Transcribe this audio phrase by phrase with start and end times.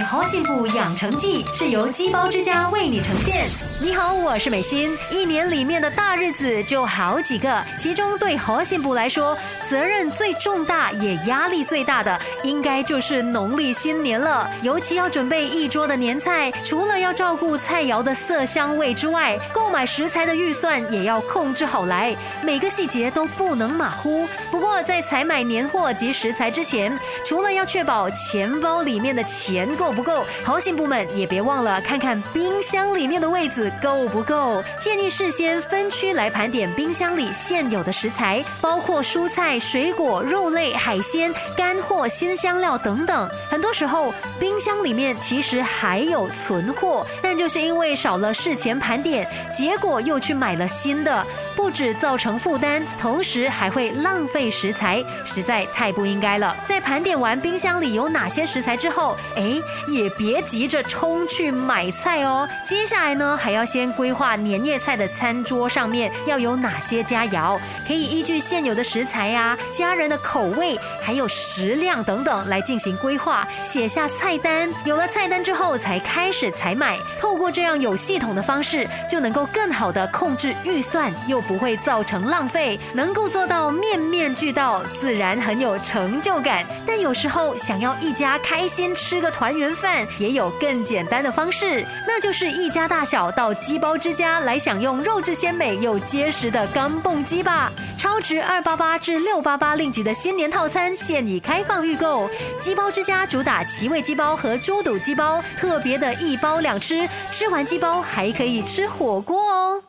[0.00, 3.46] 好幸补养成记是由鸡包之家为你呈现。
[3.80, 4.96] 你好，我是美心。
[5.10, 9.36] 一年里面的大日子就好几个，其中对好幸补来说，
[9.68, 14.48] 责任最重大也压力最大的，应该就是农历新年了。
[14.62, 24.26] 尤其要准备一桌的年菜，除了要照顾菜肴的色香味之外，购买食材的预算也要控制好来，每个细节都不能马虎。
[24.50, 34.60] 不过在采买年货及食材之前，除了要确保钱包里面的钱够够不够，好心部门也别忘了看看冰箱里面的位子够不够。
[34.80, 43.30] 建议事先分区来盘点冰箱里现有的食材，包括蔬菜、水果、肉类、海鲜、干货、新香料等等。
[43.48, 56.56] 很多时候冰箱里面其实还有存货，但就是因为少了事前盘点，结果又去买了新的，不止造成负担，同时还会浪费食材，实在太不应该了。
[56.66, 62.48] 在盘点完冰箱里有哪些食材之后，哎，也别急着冲去买菜哦。
[62.64, 74.70] 接下来呢，还要先规划年夜菜的餐桌上面要有哪些佳肴，可以依据现有的食材呀、家人的口味，还有食量等等来进行规划，写下菜单。
[74.84, 76.98] 有了菜单之后，才开始采买。
[77.18, 86.64] 透过这样有系统的方式，就能够更好的控制预算，又不会造成浪费，能够做到面面俱到，自然很有成就感。
[86.86, 97.72] 但有时候想要一家开心吃个团圆饭，也有更简单的方式，那就是一家大小到鸡包之家来享用肉质鲜美又结实的钢蹦鸡吧。
[97.96, 102.28] 超值二八八至六八八令吉的新年套餐现已开放预购。
[102.58, 109.82] 鸡包之家主打奇味鸡包和猪肚鸡包，特别的一包两吃，吃完鸡包还可以吃火锅哦。